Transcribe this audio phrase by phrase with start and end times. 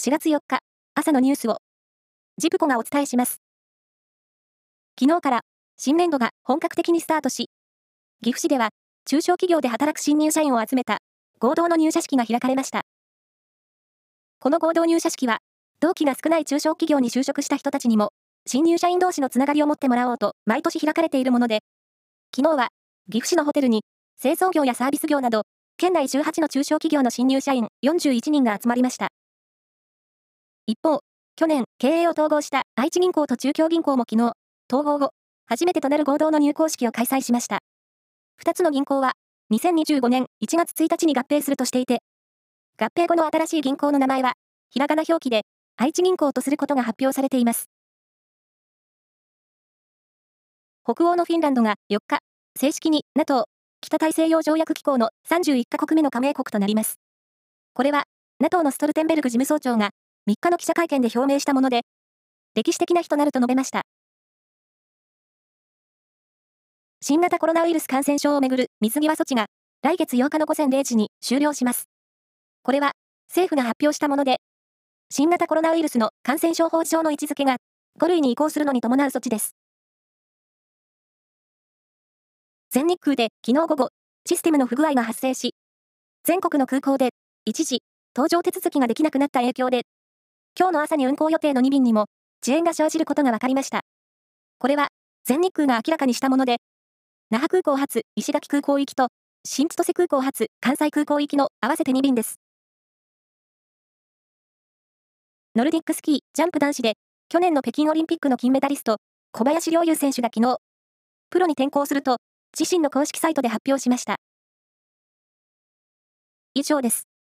[0.00, 0.60] 4月4日
[0.94, 1.58] 朝のニュースを
[2.36, 3.40] ジプコがお伝えします。
[4.96, 5.40] 昨日から
[5.76, 7.50] 新年度が本格的にスタートし、
[8.22, 8.68] 岐阜市では
[9.06, 10.98] 中小企業で働く新入社員を集めた
[11.40, 12.82] 合同の入社式が開かれました。
[14.38, 15.38] この合同入社式は、
[15.80, 18.10] 同期が少ない中小企業に就職した人たちにも、
[18.46, 21.58] 新入社員同士のつながりを持ってもらおうと毎年開かれているもので、
[22.36, 22.68] 昨日は
[23.10, 23.82] 岐阜市のホテルに
[24.16, 25.42] 製造業やサービス業など、
[25.76, 29.08] 県内18の中小企業の新入社員41人が集まりました。
[30.68, 31.00] 一方、
[31.36, 34.34] 去年、経営を統合した愛知銀行と中京銀行も昨日、
[34.70, 35.12] 統合後、
[35.46, 37.60] 初めてとなる合同の入校式を開催しました。
[38.36, 39.14] 二つの銀行は、
[39.50, 42.02] 2025年1月1日に合併するとしていて、
[42.78, 44.34] 合併後の新しい銀行の名前は、
[44.68, 45.46] ひらがな表記で、
[45.78, 47.70] 愛知銀行とすることが発表されています。
[50.84, 52.18] 北欧のフィンランドが4日、
[52.60, 53.46] 正式に NATO
[53.80, 56.96] 北大西洋条約機構の31カ国目の加盟国となります。
[57.72, 58.04] これは、
[58.38, 59.92] NATO のストルテンベルグ事務総長が
[60.28, 61.86] 3日の記者会見で表明したもので、
[62.54, 63.86] 歴史的な日となると述べました。
[67.00, 69.46] 新型コロナウイルス感染症をめぐる水際措置が
[69.80, 71.88] 来月8日の午前0時に終了します。
[72.62, 72.92] これは
[73.30, 74.36] 政府が発表したもので、
[75.08, 77.56] 新型コロナウイルスの感染症法上の位置づけが
[77.98, 79.54] 5類に移行するのに伴う措置です。
[82.70, 83.88] 全日空で昨日午後、
[84.26, 85.54] システムの不具合が発生し、
[86.24, 87.14] 全国の空港で
[87.46, 87.82] 一時、
[88.14, 89.84] 搭乗手続きができなくなった影響で、
[90.58, 92.06] 今日の朝に運航予定の2便にも
[92.42, 93.82] 遅延が生じることが分かりました。
[94.58, 94.88] これは、
[95.24, 96.56] 全日空が明らかにしたもので、
[97.30, 99.06] 那覇空港発石垣空港行きと、
[99.44, 102.40] 新千歳空港発関西空港行きの合わせて2便です。
[105.54, 106.94] ノルディックスキージャンプ男子で、
[107.28, 108.96] 去年の北京オリンピックの金メダリスト、
[109.30, 110.58] 小林陵侑選手が昨日、
[111.30, 112.16] プロに転向すると、
[112.58, 114.16] 自身の公式サイトで発表しました。
[116.54, 117.17] 以上です。